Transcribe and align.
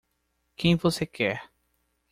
Quem 0.55 0.75
você 0.77 1.05
quer? 1.05 1.47